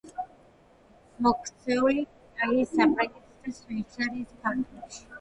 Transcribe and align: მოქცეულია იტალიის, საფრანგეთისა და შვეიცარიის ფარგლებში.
მოქცეულია 1.25 2.07
იტალიის, 2.07 2.75
საფრანგეთისა 2.81 3.47
და 3.47 3.57
შვეიცარიის 3.63 4.37
ფარგლებში. 4.45 5.05